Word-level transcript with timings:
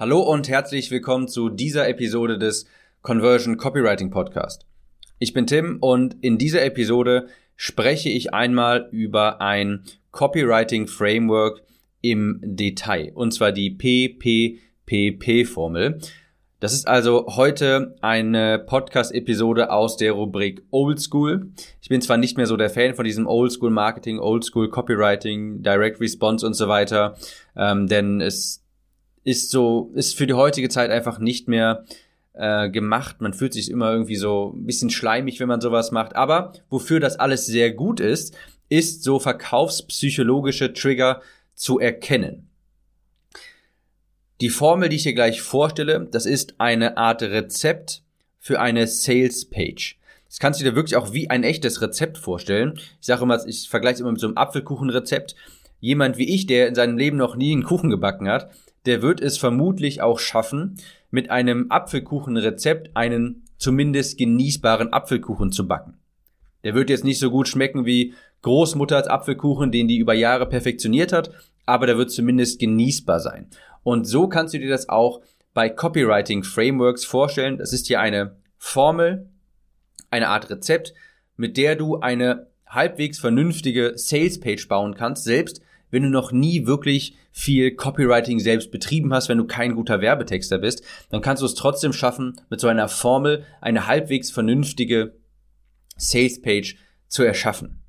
Hallo 0.00 0.22
und 0.22 0.48
herzlich 0.48 0.90
willkommen 0.90 1.28
zu 1.28 1.50
dieser 1.50 1.86
Episode 1.86 2.38
des 2.38 2.64
Conversion 3.02 3.58
Copywriting 3.58 4.08
Podcast. 4.08 4.64
Ich 5.18 5.34
bin 5.34 5.46
Tim 5.46 5.76
und 5.82 6.16
in 6.22 6.38
dieser 6.38 6.64
Episode 6.64 7.26
spreche 7.54 8.08
ich 8.08 8.32
einmal 8.32 8.88
über 8.92 9.42
ein 9.42 9.84
Copywriting 10.10 10.86
Framework 10.86 11.62
im 12.00 12.40
Detail 12.42 13.12
und 13.14 13.34
zwar 13.34 13.52
die 13.52 13.68
PPPP 13.72 15.46
Formel. 15.46 15.98
Das 16.60 16.72
ist 16.72 16.88
also 16.88 17.26
heute 17.36 17.94
eine 18.00 18.58
Podcast-Episode 18.58 19.70
aus 19.70 19.98
der 19.98 20.12
Rubrik 20.12 20.62
Old 20.70 20.98
School. 20.98 21.52
Ich 21.82 21.90
bin 21.90 22.00
zwar 22.00 22.16
nicht 22.16 22.38
mehr 22.38 22.46
so 22.46 22.56
der 22.56 22.70
Fan 22.70 22.94
von 22.94 23.04
diesem 23.04 23.26
Old 23.26 23.52
School 23.52 23.70
Marketing, 23.70 24.18
Old 24.18 24.44
School 24.44 24.70
Copywriting, 24.70 25.62
Direct 25.62 26.00
Response 26.00 26.46
und 26.46 26.54
so 26.54 26.68
weiter, 26.68 27.18
ähm, 27.54 27.86
denn 27.86 28.22
es 28.22 28.64
ist 29.24 29.50
so, 29.50 29.90
ist 29.94 30.16
für 30.16 30.26
die 30.26 30.34
heutige 30.34 30.68
Zeit 30.68 30.90
einfach 30.90 31.18
nicht 31.18 31.48
mehr 31.48 31.84
äh, 32.32 32.70
gemacht. 32.70 33.20
Man 33.20 33.34
fühlt 33.34 33.52
sich 33.52 33.70
immer 33.70 33.92
irgendwie 33.92 34.16
so 34.16 34.54
ein 34.56 34.66
bisschen 34.66 34.90
schleimig, 34.90 35.40
wenn 35.40 35.48
man 35.48 35.60
sowas 35.60 35.90
macht. 35.90 36.16
Aber 36.16 36.52
wofür 36.68 37.00
das 37.00 37.18
alles 37.18 37.46
sehr 37.46 37.72
gut 37.72 38.00
ist, 38.00 38.34
ist 38.68 39.02
so 39.02 39.18
verkaufspsychologische 39.18 40.72
Trigger 40.72 41.20
zu 41.54 41.78
erkennen. 41.78 42.48
Die 44.40 44.48
Formel, 44.48 44.88
die 44.88 44.96
ich 44.96 45.02
hier 45.02 45.12
gleich 45.12 45.42
vorstelle, 45.42 46.08
das 46.10 46.24
ist 46.24 46.54
eine 46.58 46.96
Art 46.96 47.22
Rezept 47.22 48.02
für 48.38 48.58
eine 48.58 48.86
Sales 48.86 49.44
Page. 49.44 49.98
Das 50.26 50.38
kannst 50.38 50.60
du 50.60 50.64
dir 50.64 50.74
wirklich 50.74 50.96
auch 50.96 51.12
wie 51.12 51.28
ein 51.28 51.44
echtes 51.44 51.82
Rezept 51.82 52.16
vorstellen. 52.16 52.78
Ich 53.00 53.06
sage 53.06 53.24
immer, 53.24 53.44
ich 53.46 53.68
vergleiche 53.68 53.94
es 53.94 54.00
immer 54.00 54.12
mit 54.12 54.20
so 54.20 54.28
einem 54.28 54.38
Apfelkuchenrezept. 54.38 55.34
Jemand 55.80 56.16
wie 56.16 56.32
ich, 56.32 56.46
der 56.46 56.68
in 56.68 56.74
seinem 56.74 56.96
Leben 56.96 57.16
noch 57.16 57.36
nie 57.36 57.52
einen 57.52 57.64
Kuchen 57.64 57.90
gebacken 57.90 58.28
hat, 58.28 58.50
der 58.86 59.02
wird 59.02 59.20
es 59.20 59.38
vermutlich 59.38 60.02
auch 60.02 60.18
schaffen, 60.18 60.76
mit 61.10 61.30
einem 61.30 61.66
Apfelkuchenrezept 61.70 62.96
einen 62.96 63.44
zumindest 63.58 64.18
genießbaren 64.18 64.92
Apfelkuchen 64.92 65.52
zu 65.52 65.66
backen. 65.66 65.98
Der 66.64 66.74
wird 66.74 66.90
jetzt 66.90 67.04
nicht 67.04 67.18
so 67.18 67.30
gut 67.30 67.48
schmecken 67.48 67.84
wie 67.84 68.14
Großmutters 68.42 69.06
Apfelkuchen, 69.06 69.70
den 69.70 69.88
die 69.88 69.98
über 69.98 70.14
Jahre 70.14 70.46
perfektioniert 70.46 71.12
hat, 71.12 71.30
aber 71.66 71.86
der 71.86 71.98
wird 71.98 72.10
zumindest 72.10 72.58
genießbar 72.58 73.20
sein. 73.20 73.48
Und 73.82 74.06
so 74.06 74.28
kannst 74.28 74.54
du 74.54 74.58
dir 74.58 74.70
das 74.70 74.88
auch 74.88 75.20
bei 75.52 75.68
Copywriting 75.68 76.42
Frameworks 76.42 77.04
vorstellen. 77.04 77.58
Das 77.58 77.72
ist 77.72 77.86
hier 77.86 78.00
eine 78.00 78.36
Formel, 78.56 79.28
eine 80.10 80.28
Art 80.28 80.50
Rezept, 80.50 80.94
mit 81.36 81.56
der 81.56 81.76
du 81.76 81.98
eine 82.00 82.48
halbwegs 82.66 83.18
vernünftige 83.18 83.92
Sales 83.96 84.38
Page 84.38 84.68
bauen 84.68 84.94
kannst, 84.94 85.24
selbst 85.24 85.60
wenn 85.90 86.02
du 86.02 86.08
noch 86.08 86.32
nie 86.32 86.66
wirklich 86.66 87.16
viel 87.32 87.74
Copywriting 87.74 88.40
selbst 88.40 88.70
betrieben 88.70 89.12
hast, 89.12 89.28
wenn 89.28 89.38
du 89.38 89.46
kein 89.46 89.74
guter 89.74 90.00
Werbetexter 90.00 90.58
bist, 90.58 90.82
dann 91.10 91.20
kannst 91.20 91.42
du 91.42 91.46
es 91.46 91.54
trotzdem 91.54 91.92
schaffen, 91.92 92.40
mit 92.48 92.60
so 92.60 92.68
einer 92.68 92.88
Formel 92.88 93.44
eine 93.60 93.86
halbwegs 93.86 94.30
vernünftige 94.30 95.14
Sales 95.96 96.40
Page 96.40 96.76
zu 97.08 97.22
erschaffen. 97.22 97.82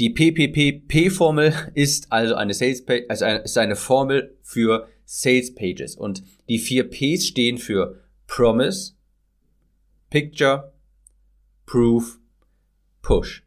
Die 0.00 0.10
PPPP-Formel 0.10 1.54
ist 1.74 2.10
also 2.10 2.34
eine 2.34 2.52
Sales 2.52 2.84
Page, 2.84 3.04
also 3.08 3.24
eine, 3.24 3.38
ist 3.40 3.56
eine 3.56 3.76
Formel 3.76 4.36
für 4.42 4.88
Sales 5.04 5.54
Pages 5.54 5.94
und 5.94 6.24
die 6.48 6.58
vier 6.58 6.90
Ps 6.90 7.26
stehen 7.26 7.58
für 7.58 8.00
Promise, 8.26 8.94
Picture, 10.10 10.72
Proof, 11.66 12.18
Push. 13.02 13.44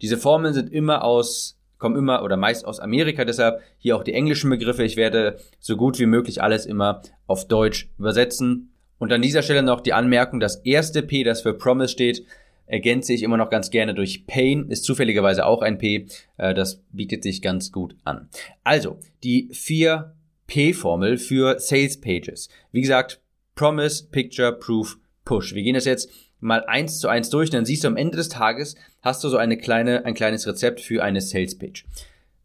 Diese 0.00 0.16
Formeln 0.16 0.54
sind 0.54 0.72
immer 0.72 1.04
aus 1.04 1.59
kommen 1.80 1.96
immer 1.96 2.22
oder 2.22 2.36
meist 2.36 2.64
aus 2.64 2.78
Amerika, 2.78 3.24
deshalb 3.24 3.60
hier 3.78 3.96
auch 3.96 4.04
die 4.04 4.14
englischen 4.14 4.50
Begriffe. 4.50 4.84
Ich 4.84 4.96
werde 4.96 5.40
so 5.58 5.76
gut 5.76 5.98
wie 5.98 6.06
möglich 6.06 6.42
alles 6.42 6.66
immer 6.66 7.02
auf 7.26 7.48
Deutsch 7.48 7.90
übersetzen. 7.98 8.72
Und 8.98 9.12
an 9.12 9.22
dieser 9.22 9.42
Stelle 9.42 9.62
noch 9.62 9.80
die 9.80 9.94
Anmerkung, 9.94 10.38
das 10.38 10.56
erste 10.56 11.02
P, 11.02 11.24
das 11.24 11.42
für 11.42 11.54
Promise 11.54 11.88
steht, 11.88 12.24
ergänze 12.66 13.12
ich 13.12 13.22
immer 13.22 13.36
noch 13.36 13.50
ganz 13.50 13.70
gerne 13.70 13.94
durch 13.94 14.26
Pain, 14.26 14.68
ist 14.68 14.84
zufälligerweise 14.84 15.44
auch 15.44 15.62
ein 15.62 15.78
P, 15.78 16.06
äh, 16.36 16.54
das 16.54 16.82
bietet 16.92 17.24
sich 17.24 17.42
ganz 17.42 17.72
gut 17.72 17.96
an. 18.04 18.28
Also, 18.62 18.98
die 19.24 19.48
4 19.52 20.14
P-Formel 20.46 21.16
für 21.16 21.58
Sales 21.58 22.00
Pages. 22.00 22.48
Wie 22.72 22.80
gesagt, 22.80 23.20
Promise, 23.54 24.08
Picture, 24.10 24.52
Proof, 24.52 24.98
Push. 25.24 25.54
Wir 25.54 25.62
gehen 25.62 25.74
das 25.74 25.84
jetzt 25.84 26.10
mal 26.40 26.64
eins 26.64 26.98
zu 26.98 27.08
eins 27.08 27.30
durch, 27.30 27.50
dann 27.50 27.64
siehst 27.64 27.84
du 27.84 27.88
am 27.88 27.96
Ende 27.96 28.16
des 28.16 28.28
Tages, 28.28 28.74
hast 29.02 29.22
du 29.22 29.28
so 29.28 29.36
eine 29.36 29.56
kleine, 29.56 30.04
ein 30.04 30.14
kleines 30.14 30.46
Rezept 30.46 30.80
für 30.80 31.02
eine 31.02 31.20
Sales 31.20 31.56
Page. 31.56 31.84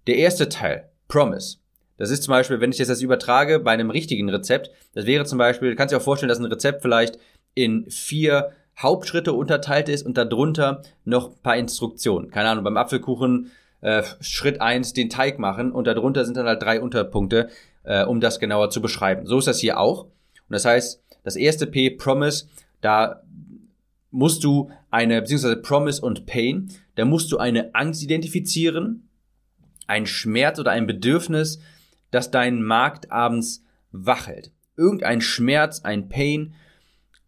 Der 0.08 0.18
erste 0.18 0.50
Teil, 0.50 0.90
Promise. 1.08 1.58
Das 1.98 2.10
ist 2.10 2.24
zum 2.24 2.34
Beispiel, 2.34 2.60
wenn 2.60 2.72
ich 2.72 2.78
jetzt 2.78 2.90
das 2.90 3.02
übertrage 3.02 3.60
bei 3.60 3.72
einem 3.72 3.90
richtigen 3.90 4.30
Rezept, 4.30 4.70
das 4.94 5.06
wäre 5.06 5.26
zum 5.26 5.38
Beispiel, 5.38 5.70
du 5.70 5.76
kannst 5.76 5.94
dir 5.94 5.98
auch 5.98 6.02
vorstellen, 6.02 6.30
dass 6.30 6.40
ein 6.40 6.46
Rezept 6.46 6.82
vielleicht 6.82 7.18
in 7.54 7.90
vier 7.90 8.52
Hauptschritte 8.78 9.32
unterteilt 9.32 9.88
ist 9.88 10.06
und 10.06 10.18
darunter 10.18 10.82
noch 11.06 11.30
ein 11.30 11.42
paar 11.42 11.56
Instruktionen. 11.56 12.30
Keine 12.32 12.50
Ahnung, 12.50 12.66
beim 12.66 12.76
Apfelkuchen 12.76 13.52
äh, 13.82 14.04
Schritt 14.20 14.60
eins 14.62 14.92
den 14.92 15.10
Teig 15.10 15.40
machen 15.40 15.72
und 15.72 15.88
darunter 15.88 16.26
sind 16.26 16.36
dann 16.36 16.48
halt 16.48 16.62
drei 16.62 16.82
Unterpunkte, 16.82 17.50
äh, 17.84 18.04
um 18.04 18.20
das 18.20 18.40
genauer 18.40 18.70
zu 18.70 18.82
beschreiben. 18.82 19.26
So 19.26 19.38
ist 19.38 19.48
das 19.48 19.60
hier 19.60 19.80
auch. 19.80 20.04
Und 20.04 20.12
das 20.50 20.66
heißt, 20.66 21.02
das 21.24 21.38
erste 21.38 21.66
P, 21.66 21.90
Promise, 21.90 22.48
da 22.82 23.24
musst 24.16 24.46
du 24.46 24.72
eine, 24.92 25.22
beziehungsweise 25.22 25.58
Promise 25.58 26.02
und 26.02 26.26
Pain, 26.26 26.70
da 26.96 27.04
musst 27.04 27.32
du 27.34 27.38
eine 27.38 27.76
Angst 27.76 28.02
identifizieren, 28.02 29.10
ein 29.88 30.06
Schmerz 30.06 30.58
oder 30.58 30.72
ein 30.72 30.88
Bedürfnis, 30.88 31.60
das 32.12 32.32
deinen 32.32 32.64
Markt 32.64 33.12
abends 33.12 33.64
wachelt. 33.92 34.52
Irgendein 34.78 35.20
Schmerz, 35.20 35.82
ein 35.82 36.08
Pain 36.08 36.54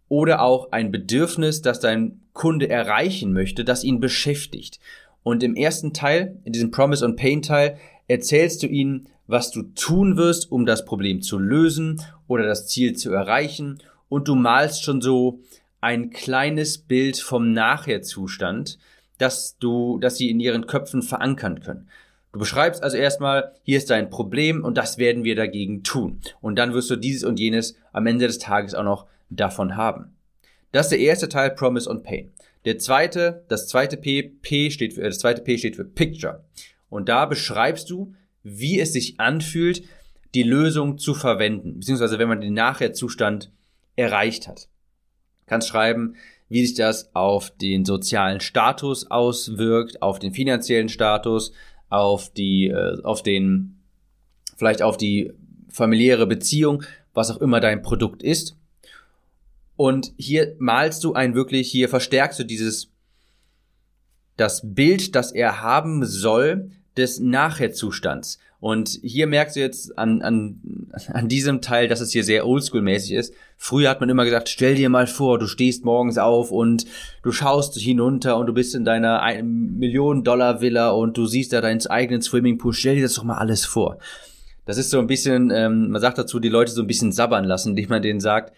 oder 0.08 0.42
auch 0.42 0.72
ein 0.72 0.90
Bedürfnis, 0.92 1.62
das 1.62 1.82
dein 1.82 2.22
Kunde 2.32 2.70
erreichen 2.70 3.34
möchte, 3.34 3.66
das 3.66 3.84
ihn 3.84 4.00
beschäftigt. 4.00 4.80
Und 5.24 5.44
im 5.44 5.56
ersten 5.56 5.92
Teil, 5.92 6.40
in 6.46 6.54
diesem 6.54 6.72
Promise 6.72 7.04
und 7.04 7.18
Pain 7.18 7.42
Teil, 7.42 7.78
erzählst 8.08 8.64
du 8.64 8.68
ihnen, 8.68 9.10
was 9.28 9.52
du 9.52 9.64
tun 9.64 10.16
wirst, 10.16 10.50
um 10.50 10.66
das 10.66 10.86
Problem 10.86 11.22
zu 11.22 11.38
lösen 11.38 12.02
oder 12.28 12.46
das 12.46 12.68
Ziel 12.68 12.96
zu 12.96 13.12
erreichen. 13.12 13.80
Und 14.08 14.30
du 14.30 14.36
malst 14.36 14.84
schon 14.84 15.02
so 15.02 15.42
ein 15.82 16.10
kleines 16.10 16.80
Bild 16.80 17.18
vom 17.18 17.52
Nachherzustand, 17.52 18.78
dass 19.18 19.58
du, 19.58 20.00
dass 20.00 20.18
sie 20.18 20.30
in 20.30 20.40
ihren 20.40 20.68
Köpfen 20.68 21.02
verankern 21.02 21.62
können. 21.62 21.90
Du 22.34 22.40
beschreibst 22.40 22.84
also 22.84 22.98
erstmal, 22.98 23.54
hier 23.64 23.78
ist 23.78 23.90
dein 23.90 24.10
Problem 24.10 24.64
und 24.64 24.78
das 24.78 24.98
werden 24.98 25.24
wir 25.24 25.36
dagegen 25.36 25.84
tun. 25.84 26.20
Und 26.42 26.58
dann 26.58 26.74
wirst 26.74 26.90
du 26.90 26.96
dieses 26.96 27.24
und 27.24 27.40
jenes 27.40 27.76
am 27.94 28.06
Ende 28.06 28.28
des 28.28 28.38
Tages 28.38 28.74
auch 28.76 28.84
noch 28.84 29.08
davon 29.30 29.76
haben. 29.76 30.16
Das 30.72 30.88
ist 30.88 30.92
der 30.92 31.00
erste 31.00 31.30
Teil 31.30 31.52
Promise 31.52 31.90
und 31.90 32.04
Pain. 32.04 32.32
Der 32.66 32.78
zweite, 32.80 33.46
das 33.48 33.68
zweite 33.68 33.98
P, 33.98 34.24
P 34.24 34.70
steht 34.72 34.94
für, 34.94 35.02
das 35.02 35.20
zweite 35.20 35.42
P 35.42 35.58
steht 35.58 35.78
für 35.78 35.86
Picture. 35.86 36.44
Und 36.90 37.10
da 37.10 37.26
beschreibst 37.26 37.90
du, 37.90 38.14
wie 38.44 38.80
es 38.80 38.94
sich 38.94 39.20
anfühlt, 39.20 39.84
die 40.36 40.44
Lösung 40.44 40.98
zu 40.98 41.14
verwenden, 41.14 41.80
beziehungsweise 41.80 42.20
wenn 42.20 42.28
man 42.28 42.42
den 42.42 42.54
Nachherzustand 42.54 43.52
erreicht 43.96 44.48
hat 44.48 44.68
kannst 45.48 45.68
schreiben, 45.68 46.16
wie 46.50 46.66
sich 46.66 46.76
das 46.76 47.14
auf 47.16 47.50
den 47.50 47.84
sozialen 47.84 48.40
Status 48.40 49.10
auswirkt, 49.10 50.02
auf 50.02 50.20
den 50.20 50.34
finanziellen 50.34 50.90
Status, 50.90 51.52
auf 51.90 52.32
die, 52.32 52.68
äh, 52.68 53.02
auf 53.04 53.24
den, 53.24 53.80
vielleicht 54.56 54.82
auf 54.82 54.98
die 54.98 55.34
familiäre 55.70 56.28
Beziehung, 56.28 56.84
was 57.14 57.32
auch 57.32 57.42
immer 57.42 57.60
dein 57.60 57.82
Produkt 57.82 58.24
ist. 58.24 58.56
Und 59.76 60.14
hier 60.18 60.56
malst 60.60 61.04
du 61.04 61.14
ein 61.14 61.36
wirklich, 61.36 61.70
hier 61.70 61.90
verstärkst 61.90 62.40
du 62.40 62.44
dieses, 62.44 62.90
das 64.38 64.62
Bild, 64.64 65.16
das 65.16 65.32
er 65.32 65.62
haben 65.62 66.06
soll, 66.06 66.72
des 66.98 67.20
Nachherzustands. 67.20 68.40
Und 68.60 69.00
hier 69.04 69.28
merkst 69.28 69.56
du 69.56 69.60
jetzt 69.60 69.98
an, 70.00 70.22
an, 70.24 70.90
an 71.14 71.28
diesem 71.28 71.62
Teil, 71.62 71.88
dass 71.88 72.02
es 72.02 72.12
hier 72.12 72.24
sehr 72.24 72.46
oldschool-mäßig 72.46 73.14
ist. 73.14 73.34
Früher 73.56 73.90
hat 73.90 74.00
man 74.00 74.10
immer 74.10 74.26
gesagt, 74.26 74.50
stell 74.50 74.74
dir 74.74 74.90
mal 74.90 75.06
vor, 75.06 75.38
du 75.38 75.46
stehst 75.46 75.86
morgens 75.86 76.18
auf 76.18 76.52
und 76.52 76.86
du 77.22 77.32
schaust 77.32 77.76
hinunter 77.76 78.36
und 78.38 78.48
du 78.48 78.54
bist 78.54 78.74
in 78.74 78.84
deiner 78.84 79.22
Millionen-Dollar-Villa 79.44 80.90
und 80.90 81.18
du 81.18 81.28
siehst 81.28 81.54
da 81.54 81.62
deinen 81.62 81.86
eigenen 81.86 82.24
Swimmingpool. 82.24 82.74
Stell 82.74 82.96
dir 82.96 83.04
das 83.04 83.14
doch 83.14 83.24
mal 83.24 83.38
alles 83.38 83.64
vor. 83.64 84.00
Das 84.66 84.78
ist 84.78 84.90
so 84.90 85.00
ein 85.00 85.08
bisschen, 85.08 85.52
ähm, 85.52 85.92
man 85.92 86.02
sagt 86.02 86.18
dazu, 86.18 86.40
die 86.40 86.50
Leute 86.50 86.72
so 86.72 86.82
ein 86.82 86.88
bisschen 86.88 87.12
sabbern 87.12 87.46
lassen, 87.46 87.70
indem 87.70 87.90
man 87.90 88.02
denen 88.02 88.20
sagt, 88.20 88.54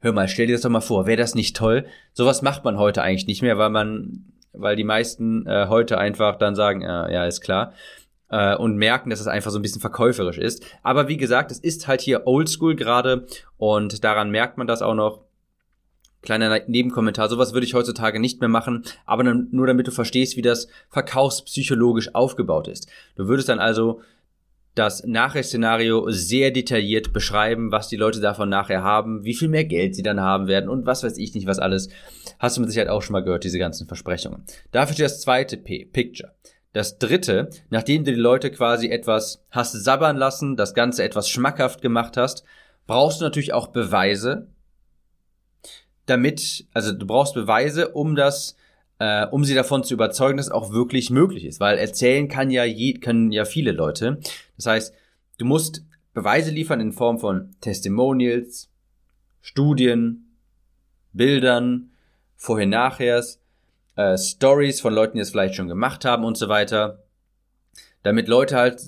hör 0.00 0.12
mal, 0.12 0.28
stell 0.28 0.46
dir 0.46 0.54
das 0.54 0.62
doch 0.62 0.70
mal 0.70 0.80
vor, 0.80 1.06
wäre 1.06 1.18
das 1.18 1.34
nicht 1.34 1.56
toll? 1.56 1.86
Sowas 2.12 2.40
macht 2.40 2.64
man 2.64 2.78
heute 2.78 3.02
eigentlich 3.02 3.26
nicht 3.26 3.42
mehr, 3.42 3.58
weil 3.58 3.70
man, 3.70 4.29
weil 4.52 4.76
die 4.76 4.84
meisten 4.84 5.46
äh, 5.46 5.66
heute 5.68 5.98
einfach 5.98 6.36
dann 6.36 6.54
sagen, 6.54 6.82
äh, 6.82 7.12
ja, 7.12 7.26
ist 7.26 7.40
klar 7.40 7.72
äh, 8.30 8.56
und 8.56 8.76
merken, 8.76 9.10
dass 9.10 9.20
es 9.20 9.26
einfach 9.26 9.50
so 9.50 9.58
ein 9.58 9.62
bisschen 9.62 9.80
verkäuferisch 9.80 10.38
ist. 10.38 10.64
Aber 10.82 11.08
wie 11.08 11.16
gesagt, 11.16 11.50
es 11.50 11.58
ist 11.58 11.88
halt 11.88 12.00
hier 12.00 12.26
oldschool 12.26 12.76
gerade 12.76 13.26
und 13.58 14.02
daran 14.04 14.30
merkt 14.30 14.56
man 14.56 14.66
das 14.66 14.82
auch 14.82 14.94
noch. 14.94 15.20
Kleiner 16.22 16.60
Nebenkommentar, 16.66 17.30
sowas 17.30 17.54
würde 17.54 17.64
ich 17.64 17.72
heutzutage 17.72 18.20
nicht 18.20 18.40
mehr 18.40 18.48
machen, 18.50 18.84
aber 19.06 19.24
nur 19.24 19.66
damit 19.66 19.86
du 19.86 19.90
verstehst, 19.90 20.36
wie 20.36 20.42
das 20.42 20.68
verkaufspsychologisch 20.90 22.14
aufgebaut 22.14 22.68
ist. 22.68 22.90
Du 23.16 23.26
würdest 23.26 23.48
dann 23.48 23.58
also 23.58 24.02
das 24.74 25.04
Nachrichtsszenario 25.04 26.10
sehr 26.10 26.50
detailliert 26.50 27.12
beschreiben, 27.12 27.72
was 27.72 27.88
die 27.88 27.96
Leute 27.96 28.20
davon 28.20 28.48
nachher 28.48 28.82
haben, 28.82 29.24
wie 29.24 29.34
viel 29.34 29.48
mehr 29.48 29.64
Geld 29.64 29.94
sie 29.94 30.02
dann 30.02 30.20
haben 30.20 30.46
werden 30.46 30.70
und 30.70 30.86
was 30.86 31.02
weiß 31.02 31.18
ich 31.18 31.34
nicht, 31.34 31.46
was 31.46 31.58
alles. 31.58 31.88
Hast 32.38 32.56
du 32.56 32.60
mit 32.60 32.70
Sicherheit 32.70 32.88
auch 32.88 33.02
schon 33.02 33.12
mal 33.12 33.24
gehört, 33.24 33.44
diese 33.44 33.58
ganzen 33.58 33.86
Versprechungen. 33.88 34.44
Dafür 34.70 34.94
steht 34.94 35.06
das 35.06 35.20
zweite 35.20 35.56
P, 35.56 35.84
Picture. 35.84 36.32
Das 36.72 36.98
dritte, 36.98 37.50
nachdem 37.68 38.04
du 38.04 38.12
die 38.12 38.20
Leute 38.20 38.50
quasi 38.50 38.88
etwas 38.88 39.44
hast 39.50 39.72
sabbern 39.72 40.16
lassen, 40.16 40.56
das 40.56 40.72
Ganze 40.72 41.02
etwas 41.02 41.28
schmackhaft 41.28 41.82
gemacht 41.82 42.16
hast, 42.16 42.44
brauchst 42.86 43.20
du 43.20 43.24
natürlich 43.24 43.52
auch 43.52 43.68
Beweise, 43.68 44.46
damit, 46.06 46.66
also 46.72 46.92
du 46.92 47.06
brauchst 47.06 47.34
Beweise, 47.34 47.88
um 47.88 48.14
das 48.14 48.56
äh, 49.00 49.26
um 49.26 49.44
sie 49.44 49.54
davon 49.54 49.82
zu 49.82 49.94
überzeugen, 49.94 50.36
dass 50.36 50.46
es 50.46 50.52
auch 50.52 50.72
wirklich 50.72 51.10
möglich 51.10 51.46
ist. 51.46 51.58
Weil 51.58 51.78
erzählen 51.78 52.28
kann 52.28 52.50
ja 52.50 52.64
je, 52.64 52.94
können 52.94 53.32
ja 53.32 53.44
viele 53.44 53.72
Leute. 53.72 54.20
Das 54.56 54.66
heißt, 54.66 54.94
du 55.38 55.44
musst 55.46 55.82
Beweise 56.12 56.50
liefern 56.50 56.80
in 56.80 56.92
Form 56.92 57.18
von 57.18 57.54
Testimonials, 57.60 58.68
Studien, 59.40 60.36
Bildern, 61.12 61.90
vorher-nachhers, 62.36 63.40
äh, 63.96 64.18
Stories 64.18 64.80
von 64.80 64.92
Leuten, 64.92 65.16
die 65.16 65.22
es 65.22 65.30
vielleicht 65.30 65.54
schon 65.54 65.68
gemacht 65.68 66.04
haben 66.04 66.24
und 66.24 66.36
so 66.36 66.48
weiter, 66.48 67.02
damit 68.02 68.28
Leute 68.28 68.56
halt 68.56 68.82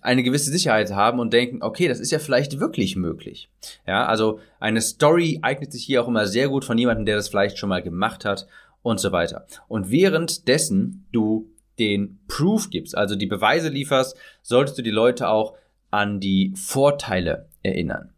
eine 0.00 0.22
gewisse 0.22 0.50
Sicherheit 0.50 0.92
haben 0.92 1.20
und 1.20 1.32
denken, 1.32 1.62
okay, 1.62 1.88
das 1.88 2.00
ist 2.00 2.10
ja 2.10 2.18
vielleicht 2.18 2.58
wirklich 2.58 2.96
möglich. 2.96 3.50
Ja, 3.86 4.06
also 4.06 4.40
eine 4.60 4.80
Story 4.80 5.40
eignet 5.42 5.72
sich 5.72 5.84
hier 5.84 6.02
auch 6.02 6.08
immer 6.08 6.26
sehr 6.26 6.48
gut 6.48 6.64
von 6.64 6.78
jemandem, 6.78 7.04
der 7.04 7.16
das 7.16 7.28
vielleicht 7.28 7.58
schon 7.58 7.68
mal 7.68 7.82
gemacht 7.82 8.24
hat 8.24 8.46
und 8.82 8.98
so 8.98 9.12
weiter. 9.12 9.46
Und 9.68 9.90
währenddessen 9.90 11.06
du 11.12 11.50
den 11.78 12.20
Proof 12.28 12.70
gibst, 12.70 12.96
also 12.96 13.16
die 13.16 13.26
Beweise 13.26 13.68
lieferst, 13.68 14.16
solltest 14.42 14.78
du 14.78 14.82
die 14.82 14.90
Leute 14.90 15.28
auch 15.28 15.56
an 15.90 16.20
die 16.20 16.52
Vorteile 16.56 17.48
erinnern. 17.62 18.12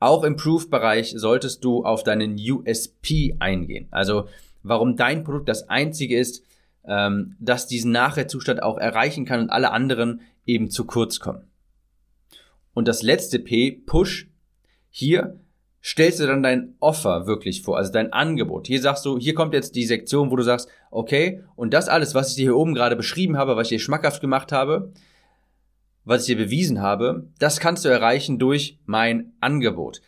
Auch 0.00 0.22
im 0.22 0.36
Proof-Bereich 0.36 1.14
solltest 1.16 1.64
du 1.64 1.84
auf 1.84 2.04
deinen 2.04 2.36
USP 2.38 3.36
eingehen. 3.40 3.88
Also 3.90 4.28
warum 4.62 4.96
dein 4.96 5.24
Produkt 5.24 5.48
das 5.48 5.68
einzige 5.68 6.16
ist, 6.16 6.44
ähm, 6.84 7.36
das 7.40 7.66
diesen 7.66 7.90
Nachherzustand 7.90 8.62
auch 8.62 8.78
erreichen 8.78 9.24
kann 9.24 9.40
und 9.40 9.50
alle 9.50 9.72
anderen 9.72 10.20
eben 10.46 10.70
zu 10.70 10.84
kurz 10.84 11.18
kommen. 11.18 11.44
Und 12.74 12.86
das 12.86 13.02
letzte 13.02 13.40
P, 13.40 13.72
Push, 13.72 14.28
hier 14.90 15.40
stellst 15.88 16.20
du 16.20 16.26
dann 16.26 16.42
dein 16.42 16.74
Offer 16.80 17.26
wirklich 17.26 17.62
vor, 17.62 17.78
also 17.78 17.90
dein 17.90 18.12
Angebot. 18.12 18.66
Hier 18.66 18.80
sagst 18.82 19.06
du, 19.06 19.18
hier 19.18 19.34
kommt 19.34 19.54
jetzt 19.54 19.74
die 19.74 19.86
Sektion, 19.86 20.30
wo 20.30 20.36
du 20.36 20.42
sagst, 20.42 20.68
okay, 20.90 21.42
und 21.56 21.72
das 21.72 21.88
alles, 21.88 22.14
was 22.14 22.30
ich 22.30 22.36
dir 22.36 22.42
hier 22.42 22.56
oben 22.56 22.74
gerade 22.74 22.94
beschrieben 22.94 23.38
habe, 23.38 23.56
was 23.56 23.68
ich 23.68 23.78
dir 23.78 23.82
schmackhaft 23.82 24.20
gemacht 24.20 24.52
habe, 24.52 24.92
was 26.04 26.22
ich 26.22 26.36
dir 26.36 26.44
bewiesen 26.44 26.82
habe, 26.82 27.28
das 27.38 27.58
kannst 27.58 27.86
du 27.86 27.88
erreichen 27.88 28.38
durch 28.38 28.78
mein 28.84 29.32
Angebot. 29.40 30.02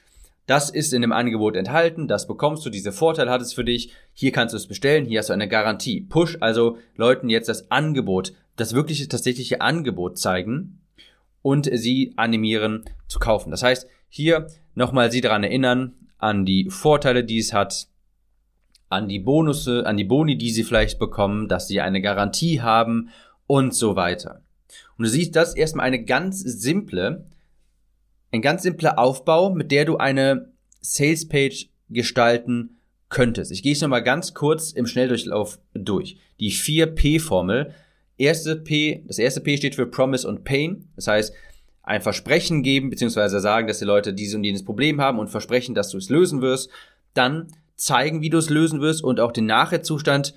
Das 0.47 0.69
ist 0.69 0.93
in 0.93 1.01
dem 1.01 1.13
Angebot 1.13 1.57
enthalten, 1.57 2.09
das 2.09 2.27
bekommst 2.27 2.67
du, 2.67 2.69
diese 2.69 2.93
Vorteile 2.93 3.31
hat 3.31 3.41
es 3.41 3.55
für 3.55 3.65
dich, 3.65 3.93
hier 4.13 4.33
kannst 4.33 4.53
du 4.53 4.59
es 4.59 4.67
bestellen, 4.67 5.07
hier 5.07 5.21
hast 5.21 5.31
du 5.31 5.33
eine 5.33 5.49
Garantie. 5.49 6.03
Push 6.03 6.37
also 6.41 6.77
Leuten 6.95 7.31
jetzt 7.31 7.49
das 7.49 7.71
Angebot, 7.71 8.35
das 8.57 8.75
wirkliche, 8.75 9.09
tatsächliche 9.09 9.63
Angebot 9.63 10.19
zeigen 10.19 10.83
und 11.41 11.71
sie 11.73 12.13
animieren 12.17 12.85
zu 13.09 13.19
kaufen. 13.19 13.51
Das 13.51 13.63
heißt, 13.63 13.87
hier 14.11 14.49
nochmal 14.75 15.11
Sie 15.11 15.23
daran 15.23 15.45
erinnern, 15.45 15.95
an 16.19 16.45
die 16.45 16.69
Vorteile, 16.69 17.25
die 17.25 17.39
es 17.39 17.55
hat, 17.55 17.89
an 18.91 19.09
die 19.09 19.21
Bonusse, 19.21 19.87
an 19.87 19.97
die 19.97 20.05
Boni, 20.05 20.37
die 20.37 20.51
Sie 20.51 20.65
vielleicht 20.65 20.99
bekommen, 20.99 21.49
dass 21.49 21.69
Sie 21.69 21.81
eine 21.81 22.03
Garantie 22.03 22.61
haben 22.61 23.09
und 23.47 23.73
so 23.75 23.97
weiter. 23.97 24.43
Und 24.99 25.05
du 25.05 25.09
siehst, 25.11 25.35
das 25.37 25.51
ist 25.51 25.57
erstmal 25.57 25.87
eine 25.87 26.05
ganz 26.05 26.41
simple, 26.41 27.25
ein 28.33 28.43
ganz 28.43 28.63
simpler 28.63 28.99
Aufbau, 28.99 29.55
mit 29.55 29.73
der 29.73 29.85
du 29.87 29.97
eine 29.97 30.53
Salespage 30.81 31.69
gestalten 31.89 32.77
könntest. 33.09 33.51
Ich 33.51 33.63
gehe 33.63 33.73
es 33.73 33.81
nochmal 33.81 34.03
ganz 34.03 34.35
kurz 34.35 34.73
im 34.73 34.87
Schnelldurchlauf 34.87 35.59
durch. 35.75 36.17
Die 36.39 36.53
4P-Formel. 36.53 37.75
Erste 38.19 38.57
P, 38.57 39.03
das 39.07 39.19
erste 39.19 39.41
P 39.41 39.57
steht 39.57 39.75
für 39.75 39.87
Promise 39.87 40.29
und 40.29 40.45
Pain. 40.45 40.89
Das 40.95 41.07
heißt, 41.07 41.35
ein 41.91 42.03
Versprechen 42.03 42.63
geben, 42.63 42.89
beziehungsweise 42.89 43.41
sagen, 43.41 43.67
dass 43.67 43.81
die 43.81 43.85
Leute 43.85 44.15
dieses 44.15 44.37
und 44.37 44.45
jenes 44.45 44.65
Problem 44.65 45.01
haben 45.01 45.19
und 45.19 45.27
versprechen, 45.27 45.75
dass 45.75 45.91
du 45.91 45.99
es 45.99 46.09
lösen 46.09 46.41
wirst, 46.41 46.71
dann 47.15 47.49
zeigen, 47.75 48.23
wie 48.23 48.31
du 48.31 48.39
es 48.39 48.49
lösen 48.49 48.81
wirst 48.81 49.03
und 49.03 49.19
auch 49.19 49.33
den 49.33 49.47
Nachherzustand, 49.47 50.33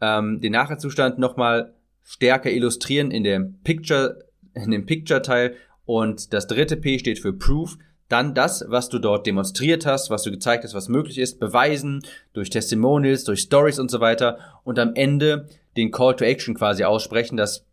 ähm, 0.00 0.40
den 0.40 0.50
Nachherzustand 0.50 1.20
nochmal 1.20 1.74
stärker 2.02 2.50
illustrieren 2.50 3.12
in 3.12 3.22
dem 3.22 3.54
Picture, 3.62 4.24
in 4.54 4.72
dem 4.72 4.84
Picture-Teil. 4.84 5.54
Und 5.84 6.32
das 6.32 6.48
dritte 6.48 6.76
P 6.76 6.98
steht 6.98 7.20
für 7.20 7.32
Proof. 7.32 7.78
Dann 8.08 8.34
das, 8.34 8.64
was 8.66 8.88
du 8.88 8.98
dort 8.98 9.28
demonstriert 9.28 9.86
hast, 9.86 10.10
was 10.10 10.24
du 10.24 10.32
gezeigt 10.32 10.64
hast, 10.64 10.74
was 10.74 10.88
möglich 10.88 11.18
ist, 11.18 11.38
beweisen 11.38 12.02
durch 12.32 12.50
Testimonials, 12.50 13.22
durch 13.22 13.42
Stories 13.42 13.78
und 13.78 13.92
so 13.92 14.00
weiter. 14.00 14.38
Und 14.64 14.80
am 14.80 14.96
Ende 14.96 15.48
den 15.76 15.92
Call 15.92 16.16
to 16.16 16.24
Action 16.24 16.56
quasi 16.56 16.82
aussprechen, 16.82 17.36
das 17.36 17.64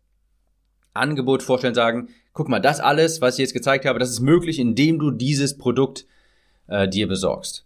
Angebot 0.92 1.42
vorstellen, 1.42 1.74
sagen, 1.74 2.10
guck 2.34 2.48
mal, 2.48 2.60
das 2.60 2.80
alles, 2.80 3.20
was 3.20 3.36
ich 3.36 3.42
jetzt 3.42 3.54
gezeigt 3.54 3.86
habe, 3.86 3.98
das 3.98 4.10
ist 4.10 4.20
möglich, 4.20 4.58
indem 4.58 4.98
du 4.98 5.10
dieses 5.10 5.56
Produkt 5.56 6.04
äh, 6.66 6.86
dir 6.88 7.08
besorgst. 7.08 7.64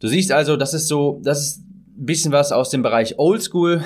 Du 0.00 0.08
siehst 0.08 0.32
also, 0.32 0.56
das 0.56 0.74
ist 0.74 0.88
so, 0.88 1.20
das 1.22 1.40
ist 1.40 1.58
ein 1.60 2.04
bisschen 2.04 2.32
was 2.32 2.52
aus 2.52 2.68
dem 2.68 2.82
Bereich 2.82 3.18
Oldschool. 3.18 3.82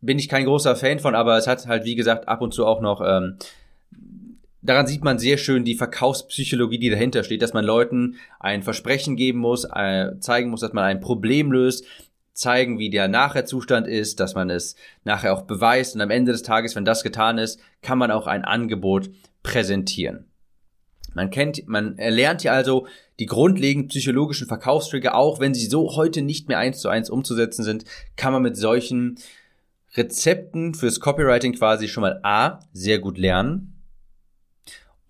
Bin 0.00 0.18
ich 0.18 0.28
kein 0.28 0.46
großer 0.46 0.76
Fan 0.76 1.00
von, 1.00 1.14
aber 1.14 1.36
es 1.36 1.46
hat 1.46 1.66
halt, 1.66 1.84
wie 1.84 1.96
gesagt, 1.96 2.28
ab 2.28 2.40
und 2.40 2.54
zu 2.54 2.64
auch 2.64 2.80
noch, 2.80 3.02
ähm, 3.04 3.36
daran 4.62 4.86
sieht 4.86 5.02
man 5.02 5.18
sehr 5.18 5.36
schön 5.36 5.64
die 5.64 5.74
Verkaufspsychologie, 5.74 6.78
die 6.78 6.90
dahinter 6.90 7.24
steht, 7.24 7.42
dass 7.42 7.52
man 7.52 7.64
Leuten 7.64 8.16
ein 8.38 8.62
Versprechen 8.62 9.16
geben 9.16 9.40
muss, 9.40 9.64
äh, 9.64 10.18
zeigen 10.20 10.50
muss, 10.50 10.60
dass 10.60 10.72
man 10.72 10.84
ein 10.84 11.00
Problem 11.00 11.50
löst, 11.50 11.84
zeigen, 12.34 12.78
wie 12.78 12.90
der 12.90 13.08
Nachherzustand 13.08 13.86
ist, 13.86 14.20
dass 14.20 14.34
man 14.34 14.50
es 14.50 14.76
nachher 15.04 15.34
auch 15.34 15.42
beweist 15.42 15.94
und 15.94 16.00
am 16.00 16.10
Ende 16.10 16.32
des 16.32 16.42
Tages, 16.42 16.74
wenn 16.74 16.84
das 16.84 17.02
getan 17.02 17.38
ist, 17.38 17.60
kann 17.82 17.98
man 17.98 18.10
auch 18.10 18.26
ein 18.26 18.44
Angebot 18.44 19.10
präsentieren. 19.42 20.26
Man 21.14 21.30
kennt, 21.30 21.68
man 21.68 21.98
erlernt 21.98 22.42
hier 22.42 22.52
also 22.52 22.86
die 23.18 23.26
grundlegenden 23.26 23.88
psychologischen 23.88 24.48
Verkaufstrigger, 24.48 25.14
auch 25.14 25.40
wenn 25.40 25.52
sie 25.52 25.66
so 25.66 25.94
heute 25.94 26.22
nicht 26.22 26.48
mehr 26.48 26.58
eins 26.58 26.80
zu 26.80 26.88
eins 26.88 27.10
umzusetzen 27.10 27.64
sind, 27.64 27.84
kann 28.16 28.32
man 28.32 28.42
mit 28.42 28.56
solchen 28.56 29.18
Rezepten 29.94 30.74
fürs 30.74 31.00
Copywriting 31.00 31.52
quasi 31.52 31.86
schon 31.86 32.00
mal 32.00 32.20
A, 32.22 32.60
sehr 32.72 32.98
gut 32.98 33.18
lernen 33.18 33.72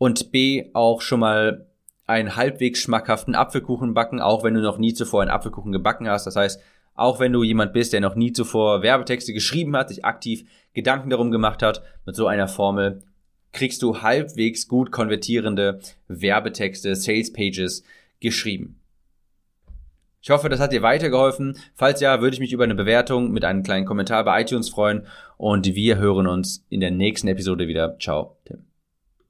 und 0.02 0.32
B, 0.32 0.70
auch 0.72 1.00
schon 1.00 1.20
mal 1.20 1.68
einen 2.08 2.34
halbwegs 2.34 2.80
schmackhaften 2.80 3.36
Apfelkuchen 3.36 3.94
backen, 3.94 4.20
auch 4.20 4.42
wenn 4.42 4.54
du 4.54 4.60
noch 4.60 4.78
nie 4.78 4.94
zuvor 4.94 5.22
einen 5.22 5.30
Apfelkuchen 5.30 5.70
gebacken 5.70 6.08
hast. 6.08 6.26
Das 6.26 6.34
heißt, 6.34 6.60
auch 6.94 7.20
wenn 7.20 7.32
du 7.32 7.42
jemand 7.42 7.72
bist, 7.72 7.92
der 7.92 8.00
noch 8.00 8.14
nie 8.14 8.32
zuvor 8.32 8.82
Werbetexte 8.82 9.32
geschrieben 9.32 9.76
hat, 9.76 9.88
sich 9.88 10.04
aktiv 10.04 10.44
Gedanken 10.74 11.10
darum 11.10 11.30
gemacht 11.30 11.62
hat, 11.62 11.82
mit 12.06 12.16
so 12.16 12.26
einer 12.26 12.48
Formel 12.48 13.02
kriegst 13.52 13.82
du 13.82 14.02
halbwegs 14.02 14.66
gut 14.66 14.90
konvertierende 14.90 15.80
Werbetexte, 16.08 16.96
Sales 16.96 17.32
Pages 17.32 17.84
geschrieben. 18.20 18.78
Ich 20.22 20.30
hoffe, 20.30 20.48
das 20.48 20.60
hat 20.60 20.72
dir 20.72 20.82
weitergeholfen. 20.82 21.58
Falls 21.74 22.00
ja, 22.00 22.20
würde 22.20 22.34
ich 22.34 22.40
mich 22.40 22.52
über 22.52 22.64
eine 22.64 22.76
Bewertung 22.76 23.32
mit 23.32 23.44
einem 23.44 23.62
kleinen 23.64 23.86
Kommentar 23.86 24.24
bei 24.24 24.40
iTunes 24.40 24.68
freuen 24.68 25.06
und 25.36 25.74
wir 25.74 25.98
hören 25.98 26.28
uns 26.28 26.64
in 26.68 26.80
der 26.80 26.92
nächsten 26.92 27.28
Episode 27.28 27.66
wieder. 27.66 27.98
Ciao, 27.98 28.36
Tim. 28.44 28.71